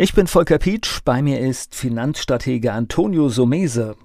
[0.00, 3.96] Ich bin Volker Pietsch, bei mir ist Finanzstratege Antonio Somese.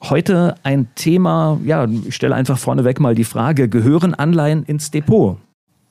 [0.00, 5.36] Heute ein Thema, ja, ich stelle einfach vorneweg mal die Frage, gehören Anleihen ins Depot?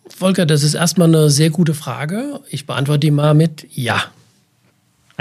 [0.07, 2.39] Volker, das ist erstmal eine sehr gute Frage.
[2.49, 4.05] Ich beantworte die mal mit Ja.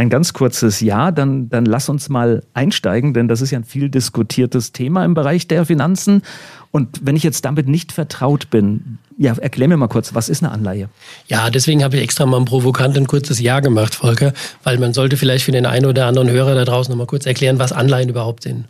[0.01, 3.65] Ein ganz kurzes Ja, dann, dann lass uns mal einsteigen, denn das ist ja ein
[3.65, 6.23] viel diskutiertes Thema im Bereich der Finanzen.
[6.71, 10.43] Und wenn ich jetzt damit nicht vertraut bin, ja, erklär mir mal kurz, was ist
[10.43, 10.89] eine Anleihe?
[11.27, 14.33] Ja, deswegen habe ich extra mal ein provokant ein kurzes Ja gemacht, Volker,
[14.63, 17.27] weil man sollte vielleicht für den einen oder anderen Hörer da draußen noch mal kurz
[17.27, 18.69] erklären, was Anleihen überhaupt sind.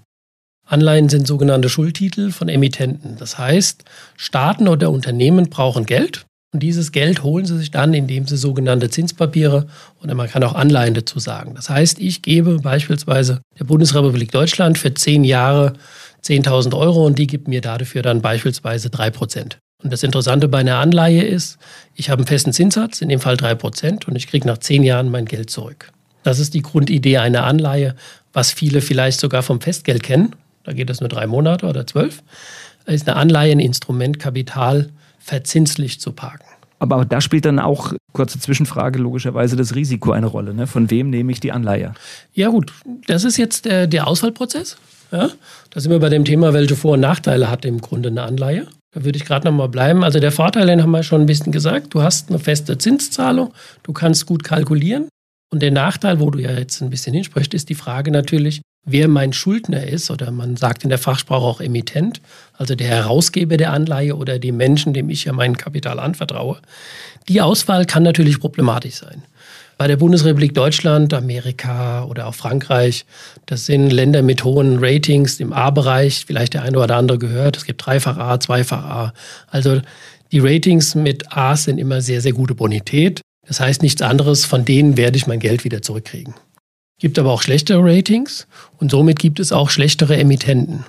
[0.66, 3.16] Anleihen sind sogenannte Schuldtitel von Emittenten.
[3.20, 3.84] Das heißt,
[4.16, 8.90] Staaten oder Unternehmen brauchen Geld und dieses Geld holen sie sich dann, indem sie sogenannte
[8.90, 9.66] Zinspapiere
[10.02, 11.54] oder man kann auch Anleihen dazu sagen.
[11.54, 15.74] Das heißt, ich gebe beispielsweise der Bundesrepublik Deutschland für zehn Jahre
[16.24, 19.58] 10.000 Euro und die gibt mir dafür dann beispielsweise drei Prozent.
[19.82, 21.58] Und das Interessante bei einer Anleihe ist,
[21.94, 24.82] ich habe einen festen Zinssatz, in dem Fall drei Prozent, und ich kriege nach zehn
[24.82, 25.90] Jahren mein Geld zurück.
[26.22, 27.94] Das ist die Grundidee einer Anleihe,
[28.32, 30.36] was viele vielleicht sogar vom Festgeld kennen.
[30.64, 32.22] Da geht es nur drei Monate oder zwölf.
[32.84, 34.90] Ist eine Anleihe ein Instrument, Kapital
[35.20, 36.46] verzinslich zu parken.
[36.80, 40.54] Aber da spielt dann auch, kurze Zwischenfrage, logischerweise das Risiko eine Rolle.
[40.54, 40.66] Ne?
[40.66, 41.92] Von wem nehme ich die Anleihe?
[42.32, 42.72] Ja gut,
[43.06, 44.78] das ist jetzt der, der Auswahlprozess.
[45.12, 45.28] Ja?
[45.68, 48.66] Da sind wir bei dem Thema, welche Vor- und Nachteile hat im Grunde eine Anleihe.
[48.92, 50.02] Da würde ich gerade noch mal bleiben.
[50.02, 51.94] Also der Vorteil, den haben wir schon ein bisschen gesagt.
[51.94, 55.08] Du hast eine feste Zinszahlung, du kannst gut kalkulieren.
[55.52, 59.08] Und der Nachteil, wo du ja jetzt ein bisschen hinsprichst, ist die Frage natürlich, wer
[59.08, 62.20] mein Schuldner ist, oder man sagt in der Fachsprache auch Emittent,
[62.56, 66.58] also der Herausgeber der Anleihe oder die Menschen, dem ich ja mein Kapital anvertraue,
[67.28, 69.22] die Auswahl kann natürlich problematisch sein.
[69.76, 73.06] Bei der Bundesrepublik Deutschland, Amerika oder auch Frankreich,
[73.46, 77.56] das sind Länder mit hohen Ratings im A-Bereich, vielleicht der eine oder andere gehört.
[77.56, 79.14] Es gibt dreifach A, zweifach A.
[79.46, 79.80] Also
[80.32, 83.22] die Ratings mit A sind immer sehr, sehr gute Bonität.
[83.46, 86.34] Das heißt nichts anderes, von denen werde ich mein Geld wieder zurückkriegen
[87.00, 88.46] gibt aber auch schlechtere Ratings
[88.78, 90.84] und somit gibt es auch schlechtere Emittenten.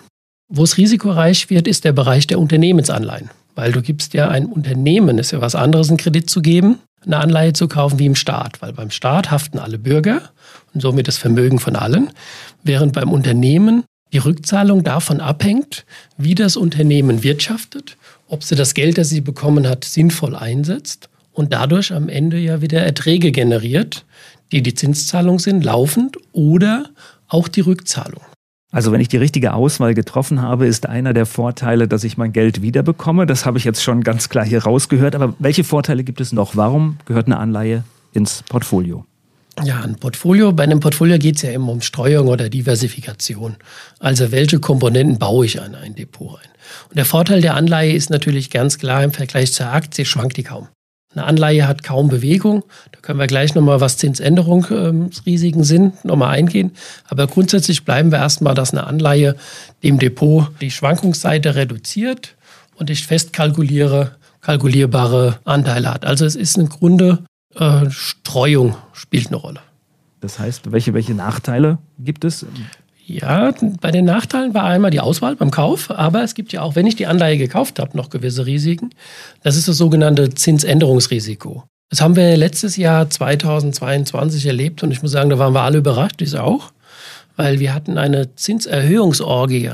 [0.50, 3.30] Wo es risikoreich wird, ist der Bereich der Unternehmensanleihen.
[3.56, 7.18] Weil du gibst ja ein Unternehmen, ist ja was anderes, einen Kredit zu geben, eine
[7.18, 8.62] Anleihe zu kaufen wie im Staat.
[8.62, 10.22] Weil beim Staat haften alle Bürger
[10.74, 12.12] und somit das Vermögen von allen,
[12.64, 13.84] während beim Unternehmen
[14.14, 15.86] die Rückzahlung davon abhängt,
[16.18, 17.98] wie das Unternehmen wirtschaftet,
[18.28, 22.62] ob sie das Geld, das sie bekommen hat, sinnvoll einsetzt und dadurch am Ende ja
[22.62, 24.06] wieder Erträge generiert,
[24.52, 26.90] die die Zinszahlung sind, laufend oder
[27.28, 28.22] auch die Rückzahlung.
[28.72, 32.32] Also wenn ich die richtige Auswahl getroffen habe, ist einer der Vorteile, dass ich mein
[32.32, 33.26] Geld wiederbekomme.
[33.26, 35.14] Das habe ich jetzt schon ganz klar hier rausgehört.
[35.14, 36.56] Aber welche Vorteile gibt es noch?
[36.56, 39.06] Warum gehört eine Anleihe ins Portfolio?
[39.62, 43.58] Ja, ein Portfolio, bei einem Portfolio geht es ja immer um Streuung oder Diversifikation.
[44.00, 46.50] Also welche Komponenten baue ich an ein Depot ein?
[46.90, 50.44] Und der Vorteil der Anleihe ist natürlich ganz klar im Vergleich zur Aktie schwankt die
[50.44, 50.70] kaum.
[51.14, 52.64] Eine Anleihe hat kaum Bewegung.
[52.92, 56.72] Da können wir gleich nochmal, was Zinsänderungsrisiken sind, nochmal eingehen.
[57.10, 59.36] Aber grundsätzlich bleiben wir erstmal, dass eine Anleihe
[59.84, 62.36] dem Depot die Schwankungsseite reduziert
[62.76, 66.06] und ich fest kalkuliere, kalkulierbare Anteile hat.
[66.06, 67.24] Also es ist im Grunde
[67.56, 69.60] äh, Streuung spielt eine Rolle.
[70.22, 72.46] Das heißt, welche, welche Nachteile gibt es?
[73.20, 76.76] Ja, bei den Nachteilen war einmal die Auswahl beim Kauf, aber es gibt ja auch,
[76.76, 78.92] wenn ich die Anleihe gekauft habe, noch gewisse Risiken.
[79.44, 81.64] Das ist das sogenannte Zinsänderungsrisiko.
[81.90, 85.80] Das haben wir letztes Jahr 2022 erlebt und ich muss sagen, da waren wir alle
[85.80, 86.72] überrascht, ich auch,
[87.36, 89.70] weil wir hatten eine Zinserhöhungsorgie.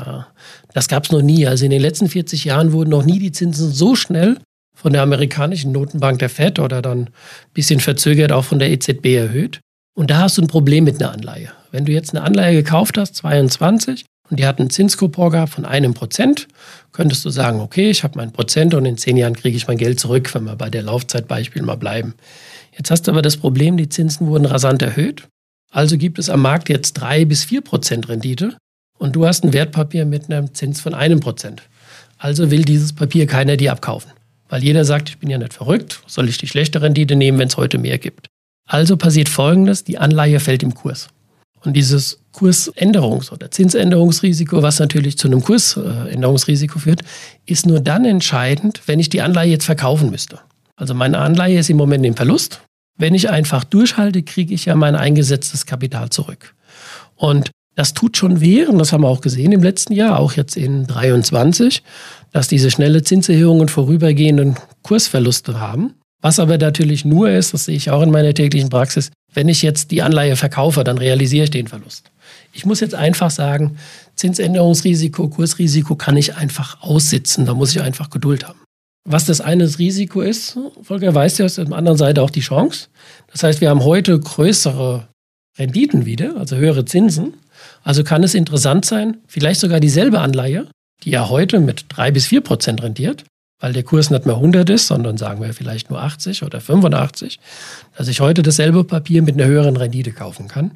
[0.73, 1.45] Das gab es noch nie.
[1.45, 4.39] Also in den letzten 40 Jahren wurden noch nie die Zinsen so schnell
[4.73, 7.09] von der amerikanischen Notenbank der Fed oder dann ein
[7.53, 9.59] bisschen verzögert auch von der EZB erhöht.
[9.95, 11.51] Und da hast du ein Problem mit einer Anleihe.
[11.71, 15.65] Wenn du jetzt eine Anleihe gekauft hast, 22, und die hat einen Zinskupon gehabt von
[15.65, 16.47] einem Prozent,
[16.91, 19.77] könntest du sagen, okay, ich habe mein Prozent und in zehn Jahren kriege ich mein
[19.77, 22.13] Geld zurück, wenn wir bei der Laufzeitbeispiel mal bleiben.
[22.77, 25.27] Jetzt hast du aber das Problem, die Zinsen wurden rasant erhöht.
[25.71, 28.57] Also gibt es am Markt jetzt drei bis vier Prozent Rendite
[28.97, 31.63] und du hast ein Wertpapier mit einem Zins von einem Prozent.
[32.17, 34.11] Also will dieses Papier keiner dir abkaufen.
[34.49, 37.49] Weil jeder sagt, ich bin ja nicht verrückt, soll ich die schlechte Rendite nehmen, wenn
[37.49, 38.27] es heute mehr gibt.
[38.65, 41.09] Also passiert Folgendes, die Anleihe fällt im Kurs.
[41.67, 47.01] Und dieses Kursänderungs- oder Zinsänderungsrisiko, was natürlich zu einem Kursänderungsrisiko führt,
[47.45, 50.39] ist nur dann entscheidend, wenn ich die Anleihe jetzt verkaufen müsste.
[50.77, 52.61] Also meine Anleihe ist im Moment im Verlust.
[52.97, 56.55] Wenn ich einfach durchhalte, kriege ich ja mein eingesetztes Kapital zurück.
[57.17, 60.33] Und Das tut schon weh und das haben wir auch gesehen im letzten Jahr, auch
[60.33, 61.83] jetzt in 23,
[62.33, 65.93] dass diese schnelle Zinserhöhungen vorübergehenden Kursverluste haben.
[66.21, 69.61] Was aber natürlich nur ist, das sehe ich auch in meiner täglichen Praxis, wenn ich
[69.61, 72.11] jetzt die Anleihe verkaufe, dann realisiere ich den Verlust.
[72.53, 73.77] Ich muss jetzt einfach sagen,
[74.15, 77.45] Zinsänderungsrisiko, Kursrisiko kann ich einfach aussitzen.
[77.45, 78.59] Da muss ich einfach Geduld haben.
[79.05, 82.41] Was das eine Risiko ist, Volker weiß ja, ist auf der anderen Seite auch die
[82.41, 82.87] Chance.
[83.31, 85.07] Das heißt, wir haben heute größere
[85.57, 87.35] Renditen wieder, also höhere Zinsen.
[87.83, 90.67] Also kann es interessant sein, vielleicht sogar dieselbe Anleihe,
[91.03, 93.23] die ja heute mit drei bis vier Prozent rentiert,
[93.59, 97.39] weil der Kurs nicht mehr 100 ist, sondern sagen wir vielleicht nur 80 oder 85,
[97.97, 100.71] dass ich heute dasselbe Papier mit einer höheren Rendite kaufen kann.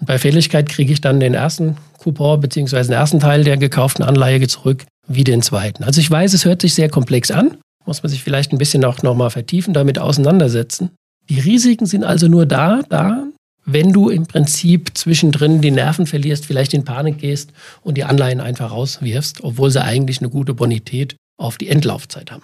[0.00, 2.82] Und bei Fälligkeit kriege ich dann den ersten Coupon bzw.
[2.82, 5.84] den ersten Teil der gekauften Anleihe zurück wie den zweiten.
[5.84, 8.84] Also ich weiß, es hört sich sehr komplex an, muss man sich vielleicht ein bisschen
[8.84, 10.90] auch nochmal vertiefen, damit auseinandersetzen.
[11.28, 13.24] Die Risiken sind also nur da, da,
[13.66, 18.40] wenn du im Prinzip zwischendrin die Nerven verlierst, vielleicht in Panik gehst und die Anleihen
[18.40, 22.42] einfach rauswirfst, obwohl sie eigentlich eine gute Bonität auf die Endlaufzeit haben.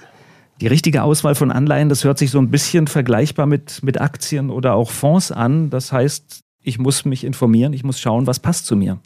[0.60, 4.50] Die richtige Auswahl von Anleihen, das hört sich so ein bisschen vergleichbar mit, mit Aktien
[4.50, 5.70] oder auch Fonds an.
[5.70, 8.98] Das heißt, ich muss mich informieren, ich muss schauen, was passt zu mir.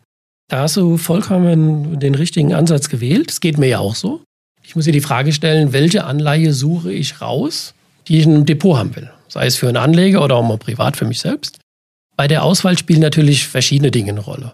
[0.49, 3.31] Da hast du vollkommen den richtigen Ansatz gewählt.
[3.31, 4.23] Es geht mir ja auch so.
[4.63, 7.75] Ich muss dir die Frage stellen, welche Anleihe suche ich raus,
[8.09, 9.11] die ich in einem Depot haben will?
[9.29, 11.59] Sei es für einen Anleger oder auch mal privat für mich selbst.
[12.17, 14.53] Bei der Auswahl spielen natürlich verschiedene Dinge eine Rolle.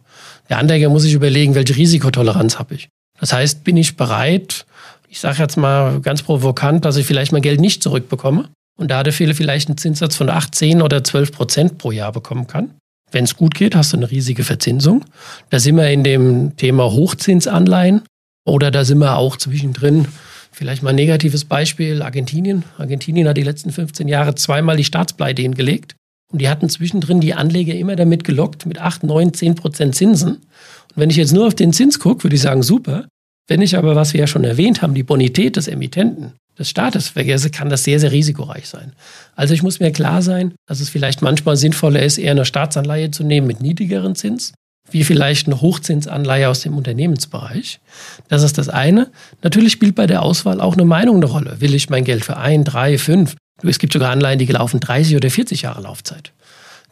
[0.49, 2.89] Der Anleger muss sich überlegen, welche Risikotoleranz habe ich.
[3.19, 4.67] Das heißt, bin ich bereit,
[5.11, 8.49] ich sage jetzt mal ganz provokant, dass ich vielleicht mein Geld nicht zurückbekomme
[8.79, 12.47] und da dafür vielleicht einen Zinssatz von 8, 10 oder 12 Prozent pro Jahr bekommen
[12.47, 12.75] kann.
[13.11, 15.05] Wenn es gut geht, hast du eine riesige Verzinsung.
[15.51, 18.03] Da sind wir in dem Thema Hochzinsanleihen
[18.47, 20.07] oder da sind wir auch zwischendrin.
[20.53, 22.63] Vielleicht mal ein negatives Beispiel, Argentinien.
[22.79, 25.97] Argentinien hat die letzten 15 Jahre zweimal die Staatspleite hingelegt.
[26.33, 30.35] Und die hatten zwischendrin die Anleger immer damit gelockt mit 8, 9, 10 Prozent Zinsen.
[30.37, 33.07] Und wenn ich jetzt nur auf den Zins gucke, würde ich sagen, super.
[33.51, 37.09] Wenn ich aber, was wir ja schon erwähnt haben, die Bonität des Emittenten, des Staates
[37.09, 38.93] vergesse, kann das sehr, sehr risikoreich sein.
[39.35, 43.11] Also ich muss mir klar sein, dass es vielleicht manchmal sinnvoller ist, eher eine Staatsanleihe
[43.11, 44.53] zu nehmen mit niedrigeren Zins,
[44.93, 47.81] wie vielleicht eine Hochzinsanleihe aus dem Unternehmensbereich.
[48.29, 49.11] Das ist das eine.
[49.43, 51.61] Natürlich spielt bei der Auswahl auch eine Meinung eine Rolle.
[51.61, 53.35] Will ich mein Geld für ein, drei, fünf?
[53.65, 56.33] Es gibt sogar Anleihen, die laufen 30 oder 40 Jahre Laufzeit.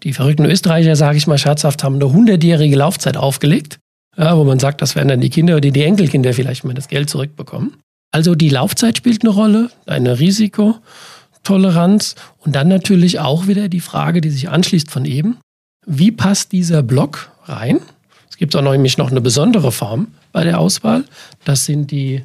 [0.02, 3.78] Die verrückten Österreicher, sage ich mal scherzhaft, haben eine 100-jährige Laufzeit aufgelegt,
[4.18, 6.88] ja, wo man sagt, das werden dann die Kinder oder die Enkelkinder vielleicht mal das
[6.88, 7.74] Geld zurückbekommen.
[8.10, 14.20] Also die Laufzeit spielt eine Rolle, eine Risikotoleranz und dann natürlich auch wieder die Frage,
[14.20, 15.38] die sich anschließt von eben,
[15.86, 17.80] wie passt dieser Block rein?
[18.28, 21.04] Es gibt auch nämlich noch eine besondere Form bei der Auswahl.
[21.44, 22.22] Das sind die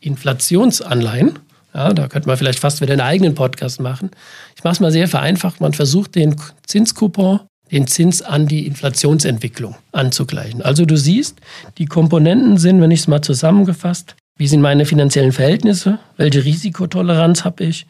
[0.00, 1.38] Inflationsanleihen.
[1.72, 4.10] Ja, da könnte man vielleicht fast wieder einen eigenen Podcast machen.
[4.56, 5.60] Ich mache es mal sehr vereinfacht.
[5.60, 6.34] Man versucht den
[6.66, 10.62] Zinskupon, den Zins an die Inflationsentwicklung anzugleichen.
[10.62, 11.40] Also du siehst,
[11.78, 17.44] die Komponenten sind, wenn ich es mal zusammengefasst, wie sind meine finanziellen Verhältnisse, welche Risikotoleranz
[17.44, 17.86] habe ich,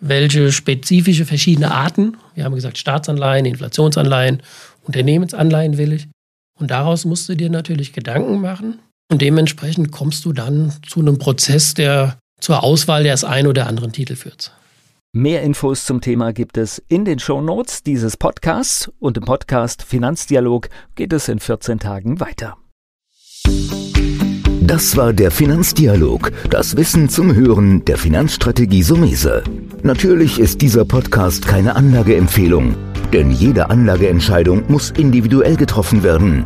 [0.00, 4.42] welche spezifische verschiedene Arten, wir haben gesagt Staatsanleihen, Inflationsanleihen,
[4.84, 6.08] Unternehmensanleihen will ich.
[6.58, 8.80] Und daraus musst du dir natürlich Gedanken machen
[9.10, 13.92] und dementsprechend kommst du dann zu einem Prozess, der zur Auswahl des einen oder anderen
[13.92, 14.52] Titel führt.
[15.14, 19.82] Mehr Infos zum Thema gibt es in den Show Notes dieses Podcasts und im Podcast
[19.82, 22.56] Finanzdialog geht es in 14 Tagen weiter.
[24.62, 29.42] Das war der Finanzdialog, das Wissen zum Hören der Finanzstrategie Sumese.
[29.82, 32.74] Natürlich ist dieser Podcast keine Anlageempfehlung,
[33.12, 36.44] denn jede Anlageentscheidung muss individuell getroffen werden.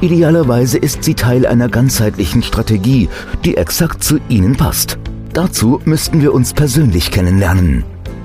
[0.00, 3.08] Idealerweise ist sie Teil einer ganzheitlichen Strategie,
[3.44, 4.98] die exakt zu Ihnen passt.
[5.32, 7.84] Dazu müssten wir uns persönlich kennenlernen.